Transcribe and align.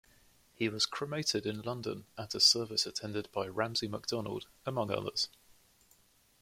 He 0.55 0.67
was 0.67 0.87
cremated 0.87 1.45
in 1.45 1.61
London 1.61 2.05
at 2.17 2.33
a 2.33 2.39
service 2.39 2.87
attended 2.87 3.31
by 3.31 3.47
Ramsay 3.47 3.87
MacDonald 3.87 4.47
among 4.65 4.89
others. 4.89 5.29